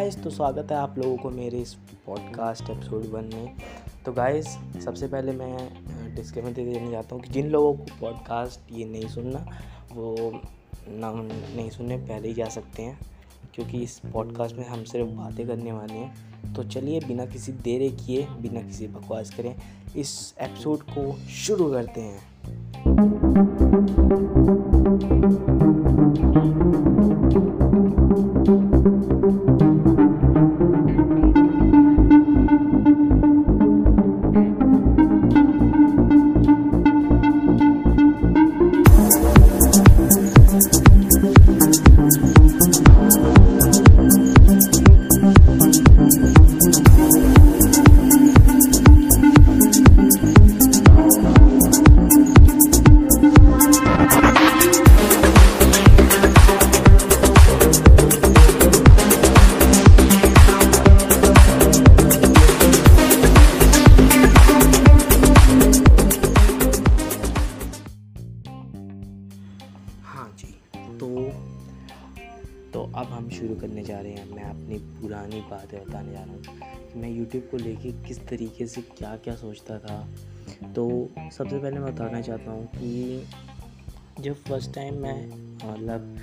[0.00, 1.74] Guys तो स्वागत है आप लोगों को मेरे इस
[2.06, 3.56] पॉडकास्ट एपिसोड वन में।
[4.06, 4.46] तो गाइस
[4.84, 9.08] सबसे पहले मैं डिस्क्लेमर दे देना चाहता हूँ कि जिन लोगों को पॉडकास्ट ये नहीं
[9.08, 9.38] सुनना,
[9.92, 10.14] वो
[10.88, 11.12] ना,
[11.56, 12.98] नहीं सुनने पहले ही जा सकते हैं,
[13.54, 17.88] क्योंकि इस पॉडकास्ट में हम सिर्फ़ बातें करने वाले हैं। तो चलिए, बिना किसी देरे
[17.88, 19.54] किए, बिना किसी बकवास करें,
[19.96, 22.20] इस एपिसोड को शुरू करते हैं।
[74.00, 76.42] जा रहे हैं। मैं अपनी पुरानी बातें बताने जा रहा हूँ
[76.92, 79.98] कि मैं यूट्यूब को लेके किस तरीके से क्या क्या सोचता था।
[80.74, 80.84] तो
[81.16, 83.26] सबसे पहले मैं बताना चाहता हूँ कि
[84.20, 85.26] जब फ़र्स्ट टाइम मैं
[85.64, 86.16] मतलब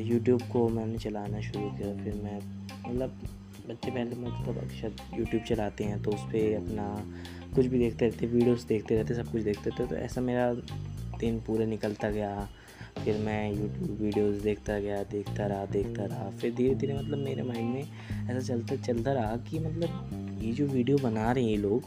[0.00, 2.38] यूट्यूब को मैंने चलाना शुरू किया, फिर मैं
[2.86, 3.20] मतलब
[3.68, 6.86] बच्चे पहले मतलब अक्सर यूट्यूब चलाते हैं तो उस पर अपना
[7.54, 10.52] कुछ भी देखते रहते वीडियोस देखते रहते, सब कुछ देखते थे तो ऐसा मेरा
[11.18, 12.48] दिन पूरा निकलता गया।
[13.04, 17.42] फिर मैं यूट्यूब वीडियोस देखता गया, देखता रहा देखता रहा। फिर धीरे धीरे मतलब मेरे
[17.42, 17.82] माइंड में
[18.30, 21.82] ऐसा चलता चलता रहा कि मतलब ये जो वीडियो बना रहे हैं ये लोग,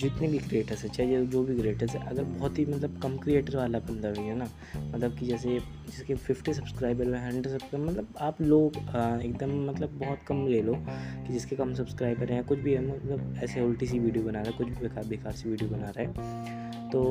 [0.00, 3.56] जितने भी क्रिएटर्स है, चाहे जो भी क्रिएटर्स है, अगर बहुत ही मतलब कम क्रिएटर
[3.56, 8.14] वाला बंदा भी है ना मतलब कि जैसे जिसके फिफ्टी सब्सक्राइबर है हंड्रेड सब्सक्राइबर मतलब
[8.20, 12.74] आप लोग एकदम मतलब बहुत कम ले लो कि जिसके कम सब्सक्राइबर हैं, कुछ भी
[12.74, 15.70] है मतलब ऐसे उल्टी सी वीडियो बना रहा है, कुछ भी बेकार बेकार सी वीडियो
[15.70, 17.02] बना रहा है। तो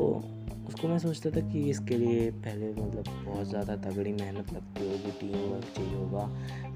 [0.68, 5.12] उसको मैं सोचता था कि इसके लिए पहले मतलब बहुत ज़्यादा तगड़ी मेहनत लगती होगी
[5.20, 6.26] टीम वर्क चाहिए होगा,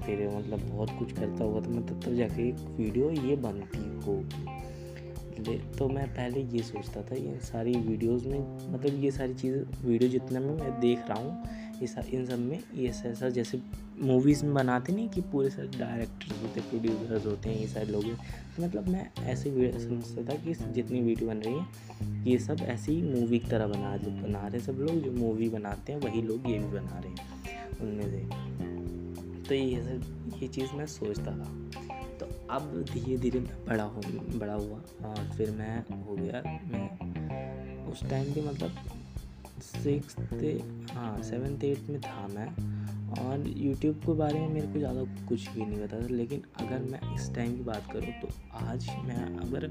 [0.06, 5.58] फिर मतलब बहुत कुछ करता होगा तो मतलब तब जाके एक वीडियो ये बनती होगी।
[5.78, 10.10] तो मैं पहले ये सोचता था, ये सारी वीडियोस में मतलब ये सारी चीज़ वीडियो
[10.10, 11.82] जितना में मैं देख रहा हूँ
[12.12, 13.58] इन सब में ये ऐसा जैसे
[13.98, 17.86] मूवीज़ में बनाते नहीं कि पूरे सारे डायरेक्टर्स होते हैं प्रोड्यूसर्स होते हैं, ये सारे
[17.86, 19.50] लोग तो मतलब मैं ऐसे
[19.80, 23.96] समझता था कि जितनी वीडियो बन रही है, ये सब ऐसी मूवी की तरह बना
[24.22, 27.78] बना रहे सब लोग, जो मूवी बनाते हैं, वही लोग ये भी बना रहे हैं,
[27.80, 31.70] उनमें से। तो ये सब, ये चीज़ मैं सोचता था।
[32.20, 34.02] तो अब धीरे धीरे मैं बड़ा हो,
[34.38, 38.76] बड़ा हुआ, और फिर मैं हो गया, मैं उस टाइम भी मतलब
[39.62, 40.16] सिक्स
[40.92, 42.83] हाँ सेवन्थ एट्थ में था मैं।
[43.18, 46.82] और यूट्यूब के बारे में मेरे को ज़्यादा कुछ भी नहीं पता था लेकिन अगर
[46.82, 48.28] मैं इस टाइम की बात करूँ तो
[48.66, 49.68] आज मैं अगर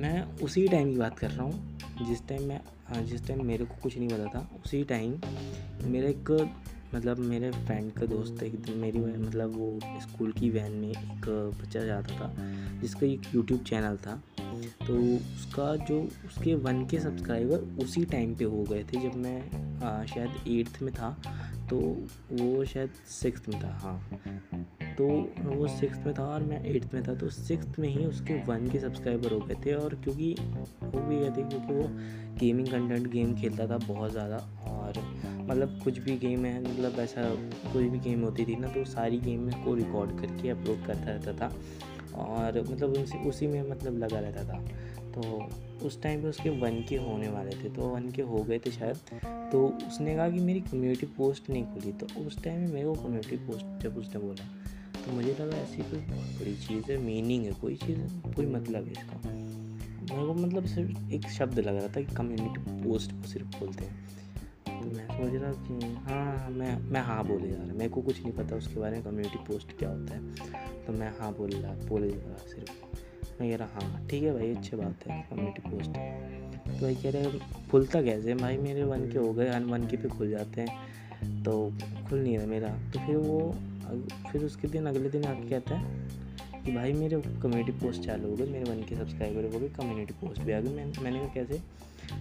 [0.00, 2.60] मैं उसी टाइम की बात कर रहा हूँ जिस टाइम मैं
[3.04, 5.20] जिस टाइम मेरे को कुछ नहीं पता था उसी टाइम
[5.84, 6.30] मेरे एक
[6.94, 11.28] मतलब मेरे फ्रेंड का दोस्त एक मेरी मतलब वो स्कूल की वैन में एक
[11.62, 12.34] बच्चा जाता था
[12.80, 14.22] जिसका एक यूट्यूब चैनल था।
[14.86, 19.38] तो उसका जो उसके वन के सब्सक्राइबर उसी टाइम पे हो गए थे जब मैं
[19.80, 21.10] आ, शायद एट्थ में था।
[21.70, 21.76] तो
[22.32, 24.10] वो शायद सिक्स में था हाँ।
[24.98, 25.06] तो
[25.42, 28.68] वो सिक्स में था और मैं एट्थ में था तो सिक्स में ही उसके वन
[28.70, 30.36] के सब्सक्राइबर हो गए थे और क्योंकि
[30.84, 31.88] हो भी गए थे क्योंकि वो
[32.38, 34.36] गेमिंग कंटेंट गेम खेलता था बहुत ज़्यादा
[34.66, 34.92] और
[35.50, 37.22] मतलब कुछ भी गेम है मतलब ऐसा
[37.72, 41.32] कोई भी गेम होती थी ना तो सारी गेम को रिकॉर्ड करके अपलोड करता रहता
[41.32, 41.54] था
[42.14, 44.64] और मतलब उनसे, उसी में मतलब लगा रहता था।
[45.14, 48.58] तो उस टाइम पे उसके वन के होने वाले थे तो वन के हो गए
[48.58, 48.96] थे शायद।
[49.52, 52.94] तो उसने कहा कि मेरी कम्युनिटी पोस्ट नहीं खुली तो उस टाइम में मेरे को
[52.94, 54.44] कम्युनिटी पोस्ट जब उसने बोला
[55.04, 57.98] तो मुझे लगा ऐसी कोई बहुत बड़ी चीज़ है मीनिंग है, कोई चीज़
[58.36, 62.82] कोई मतलब है इसका। मेरे को मतलब सिर्फ़ एक शब्द लग रहा था कि कम्युनिटी
[62.84, 64.02] पोस्ट को सिर्फ़ बोलते हैं।
[64.66, 68.22] तो मैं सोच रहा कि हाँ मैं मैं हाँ बोले जा रहा मेरे को कुछ
[68.22, 71.74] नहीं पता उसके बारे में कम्युनिटी पोस्ट क्या होता है। तो मैं हाँ बोल रहा,
[71.74, 72.83] बोले जा रहा सिर्फ़।
[73.40, 75.90] मैं कह रहा हाँ ठीक है भाई, अच्छी बात है कम्युनिटी पोस्ट
[76.66, 77.38] तो भाई कह रहे
[77.70, 78.56] खुलता कैसे भाई?
[78.58, 81.52] मेरे वन के हो गए वन के पे खुल जाते हैं तो
[82.08, 83.54] खुल नहीं रहा मेरा। तो फिर वो
[84.30, 88.36] फिर उसके दिन, अगले दिन आके कहता है कि भाई, मेरे कम्युनिटी पोस्ट चालू हो
[88.36, 91.28] गए, मेरे वन के सब्सक्राइबर हो गए कम्युनिटी पोस्ट भी आ गई मैंने मैंने कहा,
[91.34, 91.58] कैसे?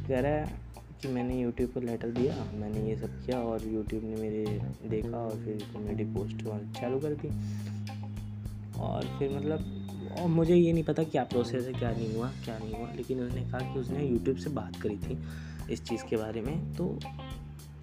[0.07, 0.61] कह रहा है
[1.01, 4.45] कि मैंने यूट्यूब पर लेटर दिया, मैंने ये सब किया और यूट्यूब ने मेरे
[4.89, 6.43] देखा और फिर कम्युनिटी पोस्ट
[6.79, 7.29] चालू कर दी।
[8.79, 12.57] और फिर मतलब और मुझे ये नहीं पता क्या प्रोसेस है क्या नहीं हुआ, क्या
[12.57, 15.17] नहीं हुआ, लेकिन उसने कहा कि उसने यूट्यूब से बात करी थी
[15.73, 16.97] इस चीज़ के बारे में। तो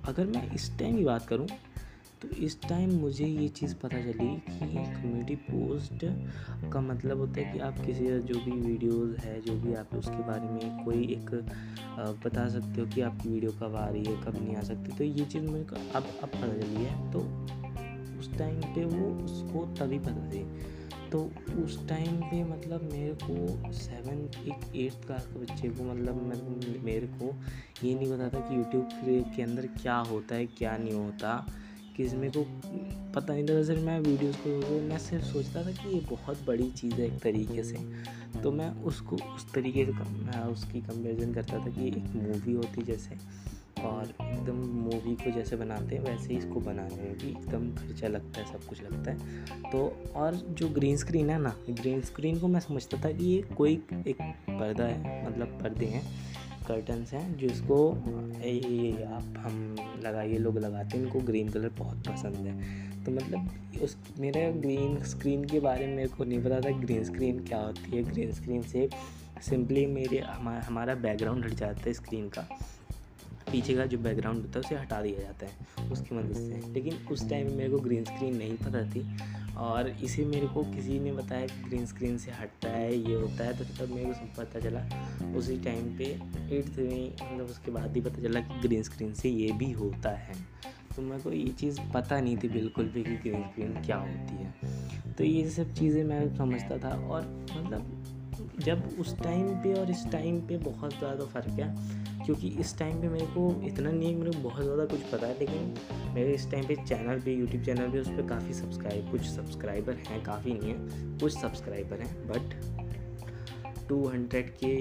[0.09, 1.47] अगर मैं इस टाइम की बात करूँ
[2.23, 6.05] तो इस टाइम मुझे ये चीज़ पता चली कि कम्युनिटी पोस्ट
[6.73, 10.27] का मतलब होता है कि आप किसी जो भी वीडियोस है, जो भी आप उसके
[10.27, 11.31] बारे में कोई एक
[12.25, 15.05] बता सकते हो कि आपकी वीडियो कब आ रही है, कब नहीं आ सकती तो
[15.05, 15.65] ये चीज़ मुझे
[15.95, 17.19] अब अब पता चली है। तो
[18.21, 20.45] उस टाइम पे वो उसको तभी पता थी
[21.13, 21.21] तो
[21.65, 24.19] उस टाइम पे मतलब मेरे को सेवन
[24.49, 27.35] एक एट्थ क्लास के बच्चे को मतलब मेरे, मेरे को
[27.87, 28.89] ये नहीं पता था कि यूट्यूब
[29.37, 31.47] के अंदर क्या होता है क्या नहीं होता
[31.97, 32.45] कि मेरे को
[33.13, 36.71] पता नहीं था। सिर्फ़ मैं वीडियोस को मैं सिर्फ़ सोचता था कि ये बहुत बड़ी
[36.71, 37.79] चीज़ है एक तरीके से।
[38.43, 42.83] तो मैं उसको उस तरीके से मैं उसकी कंपेरिजन करता था कि एक मूवी होती
[42.83, 43.17] जैसे।
[43.79, 48.09] और एकदम मूवी को जैसे बनाते हैं, वैसे ही इसको बनाने में भी एकदम खर्चा
[48.09, 52.39] लगता है, सब कुछ लगता है। तो और जो ग्रीन स्क्रीन है ना ग्रीन स्क्रीन
[52.39, 53.73] को मैं समझता था कि ये कोई
[54.07, 56.03] एक पर्दा है मतलब पर्दे हैं
[56.67, 57.77] कर्टन्स हैं, जिसको
[58.45, 63.81] ये आप, हम लगाइए लोग लगाते हैं, इनको ग्रीन कलर बहुत पसंद है। तो मतलब
[63.83, 67.59] उस, मेरे ग्रीन स्क्रीन के बारे में मेरे को नहीं पता था ग्रीन स्क्रीन क्या
[67.59, 68.89] होती है। ग्रीन स्क्रीन से
[69.43, 72.47] सिंपली मेरे हमारा बैकग्राउंड हट जाता है स्क्रीन का।
[73.53, 77.07] पीछे का जो बैकग्राउंड होता है, उसे हटा दिया जाता है, उसकी मदद से। लेकिन
[77.13, 79.07] उस टाइम मेरे को ग्रीन स्क्रीन नहीं पता थी
[79.57, 83.45] और इसे मेरे को किसी ने बताया कि ग्रीन स्क्रीन से हटता है, ये होता
[83.45, 86.05] है तो तब मेरे को सब पता चला। उसी टाइम पे
[86.57, 90.11] एट्थ में मतलब उसके बाद ही पता चला कि ग्रीन स्क्रीन से ये भी होता
[90.11, 90.35] है।
[90.97, 94.45] तो मेरे को ये चीज़ पता नहीं थी बिल्कुल भी कि ग्रीन स्क्रीन क्या होती
[94.45, 97.23] है। तो ये सब चीज़ें मैं समझता था और
[97.57, 98.00] मतलब
[98.61, 101.69] जब उस टाइम पे और इस टाइम पे बहुत ज़्यादा फ़र्क है,
[102.25, 105.27] क्योंकि इस टाइम पे मेरे को इतना नहीं है मेरे को बहुत ज़्यादा कुछ पता
[105.27, 105.75] है, लेकिन
[106.15, 109.95] मेरे इस टाइम पे चैनल भी यूट्यूब चैनल भी उस पर काफ़ी सब्सक्राइब कुछ सब्सक्राइबर
[110.09, 114.77] हैं, काफ़ी नहीं है, कुछ सब्सक्राइबर हैं बट टू हंड्रेड के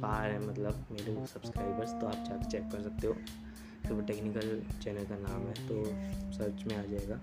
[0.00, 3.14] पार है मतलब मेरे सब्सक्राइबर्स तो आप जाकर चेक कर सकते हो
[3.88, 5.84] तो टेक्निकल चैनल का नाम है तो
[6.36, 7.20] सर्च में आ जाएगा।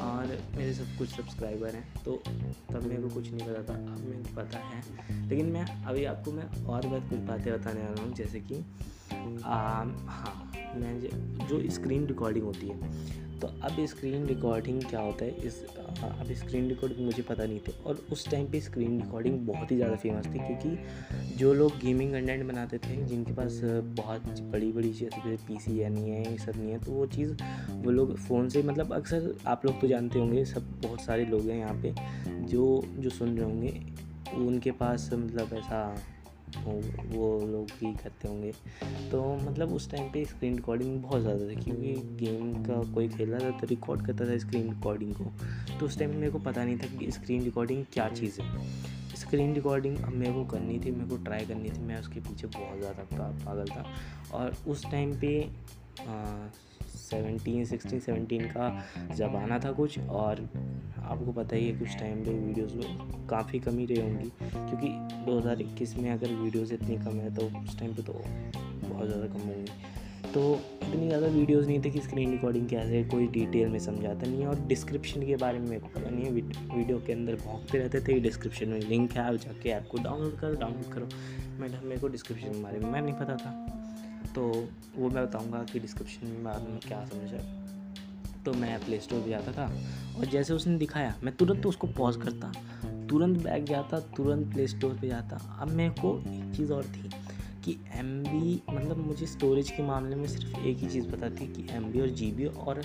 [0.00, 0.26] और
[0.56, 2.22] मेरे सब कुछ सब्सक्राइबर हैं तो
[2.72, 6.04] तब मेरे को कुछ नहीं पता था, अब मेरे को पता है। लेकिन मैं, अभी
[6.04, 8.64] आपको मैं और बात कुछ बातें बताने वाला हूँ, जैसे कि
[9.42, 10.98] हाँ मैं
[11.48, 15.30] जो स्क्रीन रिकॉर्डिंग होती है। तो अब स्क्रीन रिकॉर्डिंग क्या होता है?
[15.46, 19.70] इस अब स्क्रीन रिकॉर्डिंग मुझे पता नहीं थी। और उस टाइम पे स्क्रीन रिकॉर्डिंग बहुत
[19.70, 23.60] ही ज़्यादा फ़ेमस थी, क्योंकि जो लोग गेमिंग कंटेंट बनाते थे, जिनके पास
[23.96, 27.06] बहुत बड़ी बड़ी जैसे पी सी है नहीं है, ये सब नहीं है तो वो
[27.08, 27.32] चीज़
[27.74, 31.48] वो लोग फ़ोन से मतलब अक्सर आप लोग तो जानते होंगे, सब बहुत सारे लोग
[31.48, 31.94] हैं यहाँ पे,
[32.46, 33.80] जो जो सुन रहे होंगे,
[34.38, 35.82] उनके पास मतलब ऐसा
[36.58, 36.72] वो
[37.08, 38.52] वो लोग ही करते होंगे।
[39.10, 43.30] तो मतलब उस टाइम पे स्क्रीन रिकॉर्डिंग बहुत ज़्यादा थी, क्योंकि गेम का कोई खेल
[43.30, 45.24] रहा था तो रिकॉर्ड करता था स्क्रीन रिकॉर्डिंग को।
[45.78, 49.54] तो उस टाइम मेरे को पता नहीं था कि स्क्रीन रिकॉर्डिंग क्या चीज़ है। स्क्रीन
[49.54, 52.78] रिकॉर्डिंग अब मेरे को करनी थी, मेरे को ट्राई करनी थी, मैं उसके पीछे बहुत
[52.78, 53.02] ज़्यादा
[53.44, 53.84] पागल था।
[54.32, 55.38] और उस टाइम पे
[57.10, 60.48] सेवनटीन, सिक्सटीन, सेवनटीन का ज़माना था कुछ और
[61.02, 64.88] आपको पता ही है कुछ टाइम पे वीडियोस में काफ़ी कमी रही होंगी, क्योंकि
[65.26, 69.48] 2021 में अगर वीडियोस इतनी कम है तो उस टाइम पे तो बहुत ज़्यादा कम
[69.48, 69.98] होंगी।
[70.32, 70.40] तो
[70.82, 74.46] इतनी ज़्यादा वीडियोस नहीं थे कि स्क्रीन रिकॉर्डिंग कैसे कोई डिटेल में समझाता नहीं है
[74.48, 78.00] और डिस्क्रिप्शन के बारे में मेरे को पता नहीं है। वीडियो के अंदर भोंकते रहते
[78.00, 81.08] थे डिस्क्रिप्शन में लिंक है, आप जाके ऐप को डाउनलोड करो डाउनलोड करो।
[81.60, 83.50] मैडम, मेरे को डिस्क्रिप्शन के बारे में मैं नहीं पता था।
[84.34, 87.38] तो वो मैं बताऊँगा कि डिस्क्रिप्शन में बाद में क्या समझा
[88.44, 89.64] तो मैं प्ले स्टोर पर जाता था
[90.18, 92.52] और जैसे उसने दिखाया, मैं तुरंत उसको पॉज करता।
[93.06, 97.10] तुरंत बैग जाता तुरंत प्ले स्टोर पर जाता। अब मेरे को एक चीज़ और थी
[97.64, 101.66] कि एमबी मतलब मुझे स्टोरेज के मामले में सिर्फ़ एक ही चीज़ पता थी कि
[101.70, 102.82] एमबी और जीबी और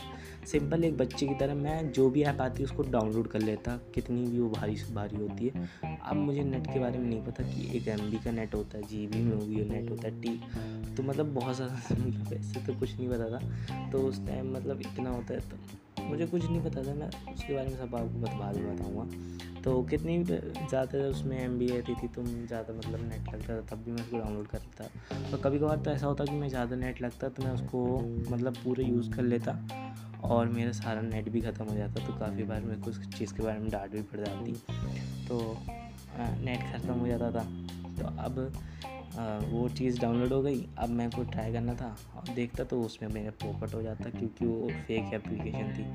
[0.51, 3.77] सिंपल एक बच्चे की तरह मैं जो भी ऐप आती है उसको डाउनलोड कर लेता,
[3.95, 5.69] कितनी भी वो भारी से भारी होती है।
[6.07, 8.83] अब मुझे नेट के बारे में नहीं पता कि एक MB का नेट होता है
[8.83, 12.79] जी बी में भी नेट होता है टी तो मतलब बहुत ज़्यादा मतलब ऐसे तो
[12.79, 15.57] कुछ नहीं पता था। तो उस टाइम मतलब इतना होता है तो
[15.99, 19.81] मुझे कुछ नहीं पता था, मैं उसके बारे में सब आपको बाद में बताऊँगा। तो
[19.83, 23.91] कितनी ज़्यादा उसमें एम बी आती थी तो ज़्यादा मतलब नेट लगता था, तब भी
[23.91, 27.29] मैं उसको डाउनलोड करता तो कभी कभार तो ऐसा होता कि मैं ज़्यादा नेट लगता
[27.29, 27.85] तो मैं उसको
[28.31, 29.57] मतलब पूरे यूज़ कर लेता
[30.25, 33.33] और मेरा सारा नेट भी ख़त्म हो जाता तो काफ़ी बार मेरे को उस चीज़
[33.33, 34.53] के बारे में डांट भी पड़ जाती।
[35.27, 35.57] तो
[36.17, 37.43] नेट ख़त्म हो जाता था।
[37.95, 38.39] तो अब
[39.17, 43.09] वो चीज़ डाउनलोड हो गई। अब मैं को ट्राई करना था और देखता तो उसमें
[43.09, 45.85] मेरा पोपट हो जाता क्योंकि वो फेक एप्लीकेशन थी।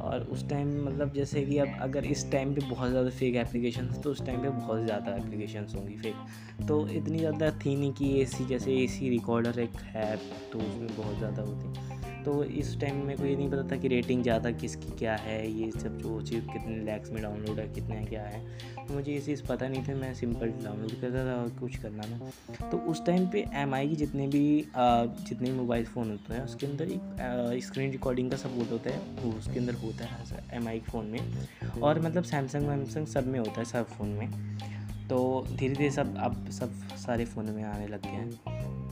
[0.00, 3.88] और उस टाइम मतलब जैसे कि अब अगर इस टाइम पे बहुत ज़्यादा फेक एप्लीकेशन
[4.04, 8.20] तो उस टाइम पे बहुत ज़्यादा एप्लीकेशन होंगी फेक तो इतनी ज़्यादा थी नहीं कि
[8.20, 10.16] एसी जैसे एसी रिकॉर्डर एक है
[10.52, 13.88] तो उसमें बहुत ज़्यादा होती। तो इस टाइम मेरे को ये नहीं पता था कि
[13.88, 18.04] रेटिंग ज़्यादा किसकी क्या है, ये सब जो चीज़ कितने लैक्स में डाउनलोड है, कितने
[18.04, 18.40] क्या है।
[18.78, 22.02] तो मुझे ये चीज़ पता नहीं था, मैं सिंपल डाउनलोड करता था और कुछ करना
[22.02, 24.44] था तो उस टाइम पे एम की जितने भी
[24.76, 29.00] जितने भी मोबाइल फ़ोन होते हैं, उसके अंदर एक स्क्रीन रिकॉर्डिंग का सपोर्ट होता है,
[29.22, 33.38] वो उसके अंदर होता है एम आई फ़ोन में। और मतलब सैमसंग वैमसंग सब में
[33.38, 34.28] होता है, सब फ़ोन में।
[35.08, 38.83] तो धीरे धीरे सब, अब सब सारे फ़ोन में आने लग गए हैं।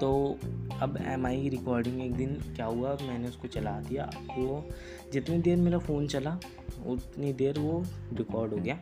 [0.00, 0.38] तो
[0.82, 2.34] अब एम आई की रिकॉर्डिंग एक दिन?
[2.56, 2.96] क्या हुआ?
[3.02, 4.64] मैंने उसको चला दिया। वो
[5.12, 6.38] जितनी देर मेरा फ़ोन चला,
[6.86, 8.74] उतनी देर वो रिकॉर्ड हो गया।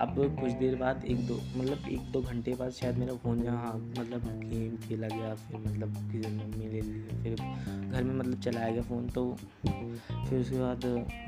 [0.00, 3.72] अब कुछ देर बाद एक दो मतलब एक दो घंटे बाद शायद मेरा फ़ोन जहाँ
[3.98, 8.70] मतलब गेम खेला गया, फिर मतलब किसी मम्मी ले ली फिर घर में मतलब चलाया
[8.70, 9.24] गया फ़ोन तो
[9.64, 10.80] फिर उसके बाद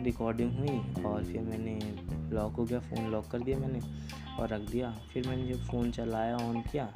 [0.04, 1.78] रिकॉर्डिंग हुई और फिर मैंने
[2.34, 3.80] लॉक हो गया फ़ोन लॉक कर दिया मैंने
[4.38, 6.92] और रख दिया। फिर मैंने जब फ़ोन चलाया ऑन किया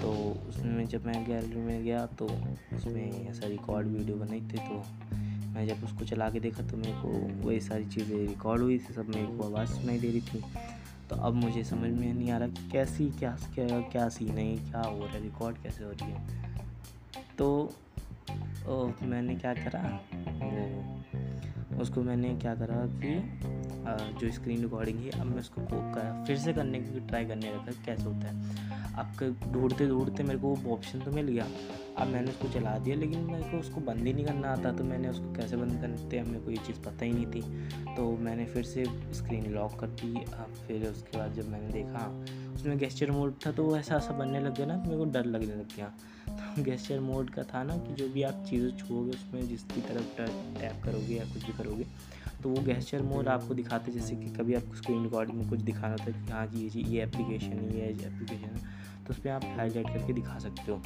[0.00, 0.10] तो
[0.48, 2.26] उसमें जब मैं गैलरी में गया तो
[2.76, 4.82] उसमें ऐसा रिकॉर्ड वीडियो बनाई थी तो
[5.54, 8.94] मैं जब उसको चला के देखा तो मेरे को वही सारी चीज़ें रिकॉर्ड हुई थी
[8.94, 10.42] सब मेरे को आवाज़ सुनाई दे रही थी।
[11.10, 14.56] तो अब मुझे समझ में नहीं आ रहा कि कैसी क्या क्या क्या सीन है
[14.56, 16.18] क्या हो रहा है रिकॉर्ड कैसे हो रही है।
[17.38, 17.48] तो
[18.66, 19.82] ओ, मैंने क्या करा
[20.42, 23.14] वो उसको मैंने क्या करा कि
[24.20, 25.60] जो स्क्रीन रिकॉर्डिंग है, अब मैं उसको
[26.26, 28.66] फिर से करने की ट्राई करने लगा, कैसे होता है।
[28.98, 31.46] अब ढूंढते ढूंढते मेरे को वो ऑप्शन तो मिल गया।
[31.98, 34.84] अब मैंने उसको चला दिया, लेकिन मेरे को उसको बंद ही नहीं करना आता तो
[34.84, 38.10] मैंने उसको कैसे बंद करते हैं मेरे को ये चीज़ पता ही नहीं थी। तो
[38.18, 42.06] मैंने फिर से स्क्रीन लॉक कर दी, अब फिर उसके बाद जब मैंने देखा,
[42.54, 45.54] उसमें गेस्चर मोड था तो ऐसा ऐसा बनने लग गया ना मेरे को डर लगने
[45.54, 45.92] लग गया।
[46.28, 50.16] तो गेस्चर मोड का था ना, कि जो भी आप चीज़ें छुओगे, उसमें जिसकी तरफ़
[50.16, 51.86] टैप करोगे या कुछ भी करोगे
[52.42, 55.96] तो वो गेस्चर मोड आपको दिखाते जैसे कि कभी आपको स्क्रीन रिकॉर्डिंग में कुछ दिखाना
[55.96, 58.60] था कि हाँ जी, ये जी, ये एप्लीकेशन ये एप्लीकेशन
[59.06, 60.82] तो उस पर आप हाईलाइट करके दिखा सकते हो।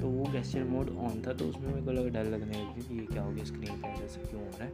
[0.00, 3.00] तो वो गेस्चर मोड ऑन था तो उसमें मेरे को लगा डर लगने लगी कि
[3.00, 4.70] ये क्या हो गया स्क्रीन पर ऐसा क्यों हो रहा है?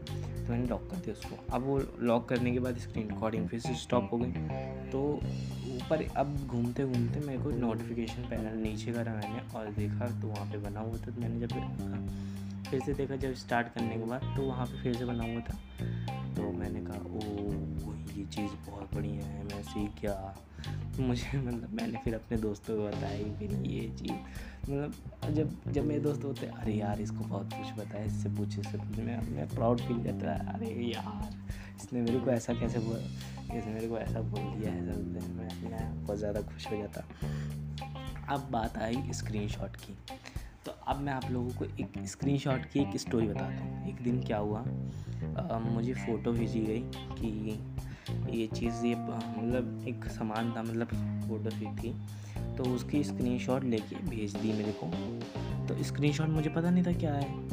[0.46, 3.60] तो मैंने लॉक कर दिया उसको। अब वो लॉक करने के बाद स्क्रीन रिकॉर्डिंग फिर
[3.60, 4.32] से स्टॉप हो गई।
[4.90, 5.20] तो
[5.76, 10.52] ऊपर अब घूमते घूमते मेरे को नोटिफिकेशन पैनल नीचे करा मैंने और देखा तो वहाँ
[10.52, 11.48] पे बना हुआ था तो मैंने जब
[12.70, 15.40] फिर से देखा जब स्टार्ट करने के बाद तो वहाँ पे फिर से बना हुआ
[15.40, 15.58] था।
[16.34, 20.34] तो मैंने कहा ओ ये चीज़ बहुत बढ़िया है, मैं सीख गया।
[21.00, 24.12] मुझे मतलब मैंने फिर अपने दोस्तों को बताई फिर ये चीज़।
[24.70, 24.94] मतलब
[25.34, 29.02] जब जब मेरे दोस्त होते अरे यार, इसको बहुत कुछ बताया इससे पूछे इससे पूछे।
[29.02, 31.34] मैं मैं प्राउड फील करता है अरे यार,
[31.76, 32.98] इसने मेरे को ऐसा कैसे बोल,
[33.56, 34.98] इसने मेरे को ऐसा बोल दिया है सब
[35.70, 37.04] मैं बहुत ज़्यादा खुश हो जाता।
[38.34, 39.96] अब बात आई स्क्रीन की।
[40.64, 42.38] तो अब मैं आप लोगों को एक स्क्रीन
[42.72, 44.60] की एक स्टोरी बताता हूँ। एक दिन क्या हुआ
[45.38, 47.58] आ, मुझे फ़ोटो भेजी गई कि
[48.38, 50.86] ये चीज़ ये मतलब एक सामान था मतलब
[51.28, 51.94] फ़ोटो सी थी।
[52.56, 54.86] तो उसकी स्क्रीनशॉट लेके भेज दी मेरे को।
[55.66, 57.48] तो स्क्रीनशॉट मुझे पता नहीं था क्या है।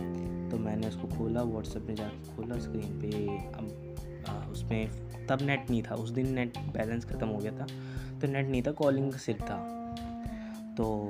[0.50, 4.90] तो मैंने उसको खोला व्हाट्सएप में जाके खोला स्क्रीन पे। अब उसमें
[5.28, 7.68] तब नेट नहीं था। उस दिन नेट बैलेंस ख़त्म हो गया था।
[8.20, 9.58] तो नेट नहीं था कॉलिंग सिर्फ़ था।
[10.78, 11.10] तो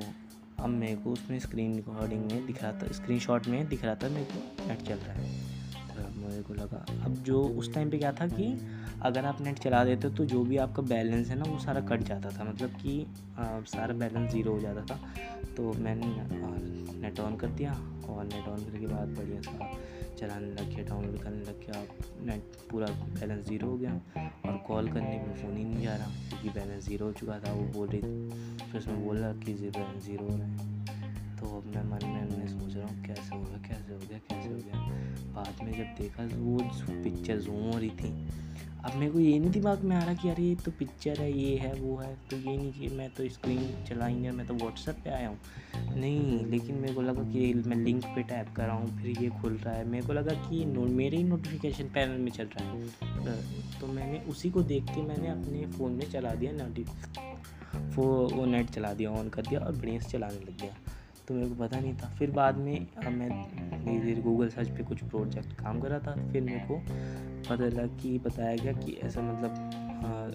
[0.60, 4.10] अब मेरे को उसमें स्क्रीन रिकॉर्डिंग में दिख रहा था स्क्रीन में दिख रहा था
[4.10, 5.44] मेरे को नेट चल रहा है।
[5.88, 8.46] तो मेरे को लगा, अब जो उस टाइम पे क्या था कि
[9.02, 12.04] अगर आप नेट चला देते तो जो भी आपका बैलेंस है ना, वो सारा कट
[12.04, 13.06] जाता था। मतलब कि
[13.68, 15.00] सारा बैलेंस ज़ीरो हो जाता था।
[15.58, 16.08] तो मैंने
[17.02, 17.72] नेट ऑन कर दिया
[18.10, 19.72] और नेट ऑन करने के बाद बढ़िया सा
[20.16, 21.82] चलाने लग गया डाउनलोड करने लग गया
[22.26, 22.88] नेट पूरा
[23.20, 23.94] बैलेंस ज़ीरो हो गया
[24.46, 27.54] और कॉल करने में फ़ोन ही नहीं जा रहा। क्योंकि बैलेंस ज़ीरो हो चुका था,
[27.54, 30.95] वो बोल रही फिर उसमें बोल रहा कि बैलेंस ज़ीरो हो रहा है।
[31.40, 34.18] तो अब मैं मन में, मैं सोच रहा हूँ कैसे हो गया, कैसे हो गया,
[34.30, 36.58] कैसे हो गया। बाद में जब देखा तो वो
[37.04, 38.14] पिक्चर जूम हो रही थी।
[38.86, 41.32] अब मेरे को ये नहीं दिमाग में आ रहा कि अरे ये तो पिक्चर है,
[41.34, 44.54] ये है, वो है तो ये नहीं कि मैं तो स्क्रीन चलाई नहीं, मैं तो
[44.54, 45.38] व्हाट्सएप पे आया हूँ।
[45.96, 49.30] नहीं, लेकिन मेरे को लगा कि मैं लिंक पे टैप कर रहा हूँ, फिर ये
[49.42, 53.80] खुल रहा है। मेरे को लगा कि मेरे ही नोटिफिकेशन पैनल में चल रहा है।
[53.80, 56.88] तो मैंने उसी को देख के मैंने अपने फ़ोन में चला दिया नोटिफ
[57.98, 60.76] वो नेट चला दिया ऑन कर दिया और बढ़िया से चलाने लग गया।
[61.28, 63.30] तो मेरे को पता नहीं था। फिर बाद में मैं
[63.86, 66.80] धीरे धीरे गूगल सर्च पे कुछ प्रोजेक्ट काम कर रहा था, फिर मेरे को
[67.50, 69.82] पता लगा कि, बताया गया कि ऐसा मतलब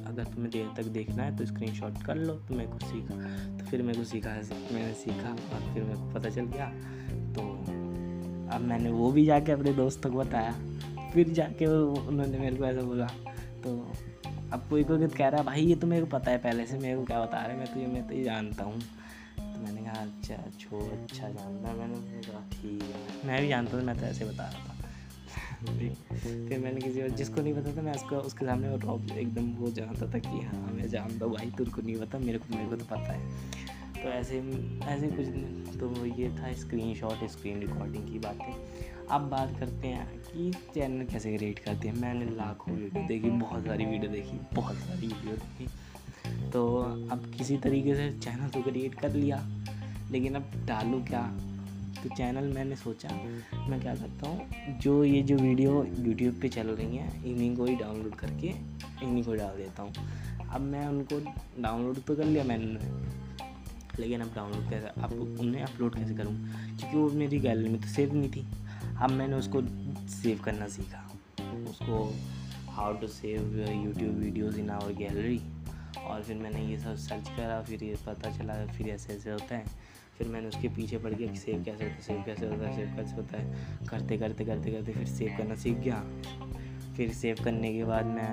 [0.07, 3.15] अगर तुम्हें देर तक देखना है तो स्क्रीन कर लो तो मेरे को सीखा।
[3.59, 4.31] तो फिर मेरे को सीखा,
[4.73, 6.67] मैंने सीखा और फिर मेरे को पता चल गया।
[7.35, 7.43] तो
[8.55, 10.53] अब मैंने वो भी जाके अपने दोस्तों को बताया।
[11.13, 13.07] फिर जाके उन्होंने मेरे को ऐसा बोला।
[13.65, 13.77] तो
[14.53, 16.79] अब कोई कोई कह रहा है, भाई, ये तो मेरे को पता है, पहले से
[16.79, 18.81] मेरे को क्या बता रहे हैं, मैं तो ये मैं तो ये जानता हूँ।
[20.01, 24.25] अच्छा छोड़ अच्छा जानना मैंने कहा ठीक है। मैं भी जानता था, मैं तो ऐसे
[24.25, 24.77] बता रहा था।
[26.49, 28.69] फिर मैंने किसी और, जिसको नहीं पता था, मैं उसको, उसके सामने
[29.21, 32.39] एकदम वो जानता था कि हाँ मैं जानता हूँ, भाई तेरे को नहीं पता, मेरे
[32.39, 33.51] को मेरे को तो पता है।
[33.93, 34.39] तो ऐसे
[34.85, 35.27] ऐसे कुछ
[35.81, 38.55] तो ये था स्क्रीन शॉट स्क्रीन रिकॉर्डिंग की बातें।
[39.07, 43.65] अब बात करते हैं कि चैनल कैसे क्रिएट करते हैं। मैंने लाखों वीडियो देखी, बहुत
[43.65, 45.69] सारी वीडियो देखी, बहुत सारी वीडियो देखी।
[46.51, 46.77] तो
[47.11, 49.37] अब किसी तरीके से चैनल तो क्रिएट कर लिया।
[50.11, 51.23] लेकिन अब डालूँ क्या?
[52.03, 53.09] तो चैनल मैंने सोचा
[53.69, 57.65] मैं क्या करता हूँ जो ये जो वीडियो यूट्यूब पे चल रही हैं इन्हीं को
[57.65, 59.93] ही डाउनलोड करके इन्हीं को डाल देता हूँ।
[60.49, 61.19] अब मैं उनको
[61.63, 62.99] डाउनलोड तो कर लिया मैंने
[63.99, 66.35] लेकिन अब डाउनलोड कैसे अब उन्हें अपलोड कैसे करूँ?
[66.79, 68.47] क्योंकि वो मेरी गैलरी में तो सेव नहीं थी।
[69.03, 69.63] अब मैंने उसको
[70.13, 71.07] सेव करना सीखा।
[71.71, 72.03] उसको
[72.73, 75.41] how to save YouTube videos in our gallery
[76.01, 79.55] और फिर मैंने ये सब सर्च करा फिर ये पता चला फिर ऐसे ऐसे होता
[79.55, 79.65] है।
[80.21, 82.75] फिर मैंने उसके पीछे पड़ गया कि सेव कैसे होता है सेव कैसे होता है
[82.77, 86.03] सेव कैसे होता है। करते करते करते करते फिर सेव करना सीख गया।
[86.97, 88.33] फिर सेव करने के बाद मैं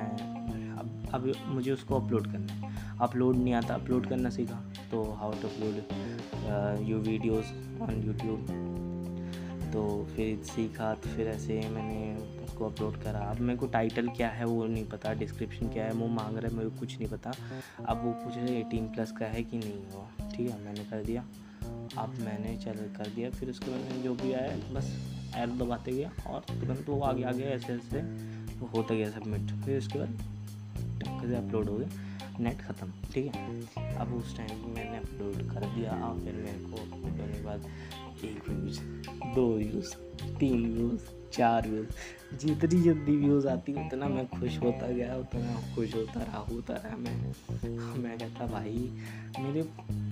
[0.78, 5.32] अब अब मुझे उसको अपलोड करना है। अपलोड नहीं आता अपलोड करना सीखा। तो how
[5.32, 8.56] to upload you videos on YouTube
[9.74, 9.82] तो
[10.16, 14.46] फिर सीखा तो फिर ऐसे मैंने उसको अपलोड करा। अब मेरे को टाइटल क्या है
[14.46, 17.34] वो नहीं पता डिस्क्रिप्शन क्या है वो मांग रहा है, मेरे को कुछ नहीं पता।
[17.86, 21.04] अब वो पूछ रहे एटीन प्लस का है कि नहीं हुआ ठीक है, मैंने कर
[21.04, 21.26] दिया।
[21.98, 24.92] अब मैंने चल कर दिया। फिर उसके बाद मैंने जो भी आया, बस
[25.38, 28.00] एर दबाते गया और तुरंत वो आगे आ गया ऐसे ऐसे
[28.68, 30.10] होता गया सबमिट। फिर उसके बाद
[31.00, 32.07] टक्कर से अपलोड हो गया।
[32.40, 33.96] नेट ख़त्म, ठीक है?
[33.98, 37.70] अब उस टाइम मैंने अपलोड कर दिया और फिर मेरे को अपलोड होने के बाद
[38.26, 38.80] एक व्यूज़
[39.36, 39.96] दो व्यूज़
[40.38, 41.02] तीन व्यूज़
[41.34, 46.38] चार व्यूज़ जितनी जल्दी व्यूज़ आती, उतना मैं खुश होता गया, उतना खुश होता रहा
[46.38, 47.16] होता रहा मैं।
[47.98, 48.90] मैं कहता, भाई,
[49.40, 49.64] मेरे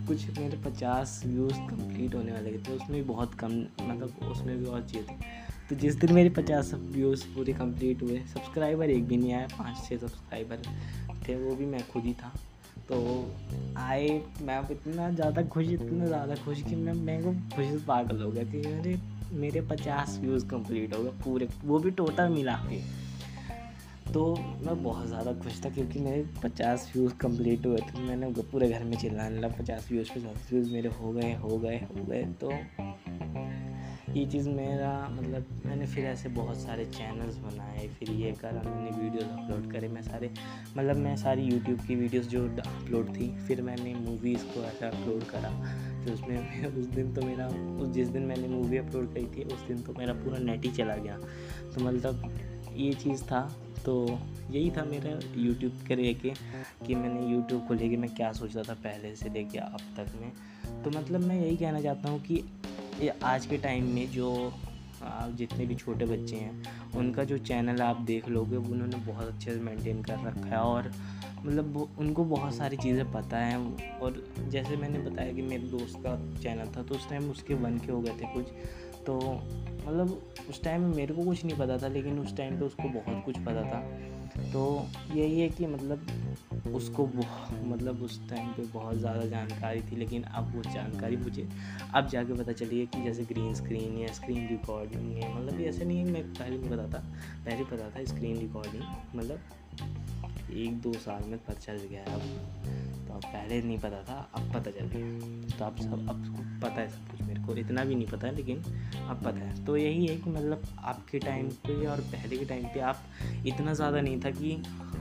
[0.07, 4.65] कुछ, मेरे पचास व्यूज़ कंप्लीट होने वाले थे उसमें भी बहुत कम मतलब उसमें भी
[4.65, 5.19] और चाहिए थी।
[5.69, 9.77] तो जिस दिन मेरे पचास व्यूज़ पूरे कंप्लीट हुए सब्सक्राइबर एक भी नहीं आया, पाँच
[9.89, 10.61] छः सब्सक्राइबर
[11.27, 12.31] थे, वो भी मैं खुद ही था।
[12.89, 12.97] तो
[13.77, 14.09] आए,
[14.41, 18.43] मैं इतना ज़्यादा खुश, इतना ज़्यादा खुश कि मैं मैं को खुश पागल हो गया
[18.43, 18.99] कि मेरे
[19.33, 22.79] मेरे पचास व्यूज़ कंप्लीट हो गए पूरे। वो भी टोटल मिला के।
[24.13, 28.69] तो मैं बहुत ज़्यादा खुश था क्योंकि मेरे पचास व्यूज़ कंप्लीट हुए थे। मैंने पूरे
[28.69, 32.23] घर में चिल्लाने लगा, पचास व्यूज़ पचास व्यूज़ मेरे हो गए हो गए हो गए।
[32.41, 32.51] तो
[34.15, 38.91] ये चीज़ मेरा मतलब मैंने फिर ऐसे बहुत सारे चैनल्स बनाए, फिर ये करा मैंने
[38.97, 40.29] वीडियोस अपलोड करे, मैं सारे
[40.77, 45.23] मतलब मैं सारी यूट्यूब की वीडियोस जो अपलोड थी, फिर मैंने मूवीज़ को ऐसा अपलोड
[45.23, 45.49] करा,
[46.03, 49.67] फिर उसमें उस दिन तो मेरा, उस जिस दिन मैंने मूवी अपलोड करी थी, उस
[49.67, 51.17] दिन तो मेरा पूरा नेट ही चला गया।
[51.75, 52.39] तो मतलब
[52.75, 53.41] ये चीज़ था
[53.85, 54.19] तो
[54.51, 56.33] यही था मेरा यूट्यूब के लेके,
[56.87, 60.31] कि मैंने यूट्यूब को लेके मैं क्या सोचता था पहले से लेके अब तक में।
[60.83, 62.43] तो मतलब मैं यही कहना चाहता हूँ कि
[63.01, 64.51] ये आज के टाइम में जो
[65.37, 69.59] जितने भी छोटे बच्चे हैं, उनका जो चैनल आप देख लोगे, उन्होंने बहुत अच्छे से
[69.59, 70.91] मेंटेन कर रखा है और
[71.45, 76.15] मतलब उनको बहुत सारी चीज़ें पता हैं। और जैसे मैंने बताया कि मेरे दोस्त का
[76.41, 78.45] चैनल था तो उस टाइम उसके वन के हो गए थे कुछ।
[79.05, 79.19] तो
[79.87, 83.23] मतलब उस टाइम मेरे को कुछ नहीं पता था, लेकिन उस टाइम पे उसको बहुत
[83.25, 83.83] कुछ पता था।
[84.53, 87.05] तो यही है कि मतलब उसको
[87.65, 91.47] मतलब उस टाइम पे बहुत ज़्यादा जानकारी थी, लेकिन अब वो जानकारी मुझे,
[91.93, 95.85] अब जाके पता चली है कि जैसे ग्रीन स्क्रीन या स्क्रीन रिकॉर्डिंग है मतलब ऐसे
[95.85, 97.03] नहीं है, मैं पहले नहीं पता था
[97.45, 98.83] पहले पता था स्क्रीन रिकॉर्डिंग
[99.15, 102.84] मतलब एक दो साल में पता चल गया अब अब।
[103.17, 107.09] पहले नहीं पता था, अब पता चल गया। तो अब सब, अब पता है सब
[107.11, 108.61] कुछ, मेरे को इतना भी नहीं पता है लेकिन
[109.09, 112.63] अब पता है। तो यही है कि मतलब आपके टाइम पे और पहले के टाइम
[112.63, 113.03] पे आप
[113.45, 114.55] इतना ज़्यादा नहीं था कि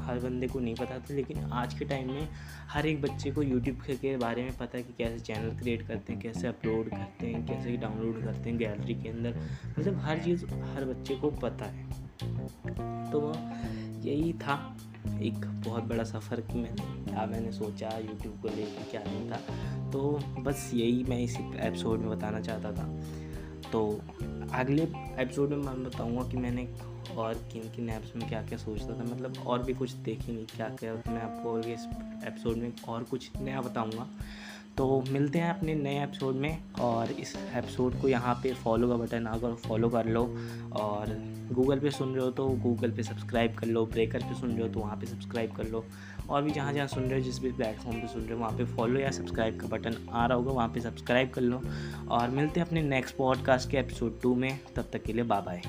[0.05, 2.29] हर बंदे को नहीं पता था, लेकिन आज के टाइम में
[2.69, 6.13] हर एक बच्चे को यूट्यूब के बारे में पता है कि कैसे चैनल क्रिएट करते
[6.13, 9.41] हैं, कैसे अपलोड करते हैं, कैसे डाउनलोड करते हैं गैलरी के अंदर।
[9.79, 11.87] मतलब हर चीज़ हर बच्चे को पता है।
[13.11, 13.33] तो
[14.09, 14.77] यही था।
[15.23, 19.37] एक बहुत बड़ा सफ़र कि मैंने क्या मैंने सोचा यूट्यूब को लेकर क्या नहीं था।
[19.91, 22.89] तो बस यही मैं इस एपिसोड में बताना चाहता था।
[23.73, 24.01] तो
[24.53, 26.69] अगले एपिसोड में मैं बताऊँगा कि मैंने
[27.17, 30.69] और किन किन ऐप्स में क्या क्या सोचता था। मतलब और भी कुछ देखेंगे क्या
[30.69, 31.87] क्या मैं आपको इस
[32.27, 34.09] एपिसोड में और कुछ नया बताऊँगा।
[34.77, 38.95] तो मिलते हैं अपने नए एपिसोड में और इस एपिसोड को यहाँ पे फॉलो का
[38.95, 40.37] बटन अगर फॉलो कर लो
[40.73, 41.07] और
[41.53, 44.63] गूगल पे सुन रहे हो तो गूगल पे सब्सक्राइब कर लो ब्रेकर पे सुन रहे
[44.63, 45.85] हो तो वहाँ पे सब्सक्राइब कर लो
[46.31, 48.53] और भी जहाँ जहाँ सुन रहे हो, जिस भी प्लेटफॉर्म पे सुन रहे हो, वहाँ
[48.53, 51.63] पे फॉलो या सब्सक्राइब का बटन आ रहा होगा, वहाँ पे सब्सक्राइब कर लो
[52.11, 55.41] और मिलते हैं अपने नेक्स्ट पॉडकास्ट के एपिसोड टू में, तब तक के लिए बाय
[55.41, 55.63] बाय